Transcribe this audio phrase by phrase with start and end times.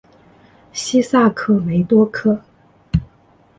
[0.73, 2.41] 西萨克梅多克。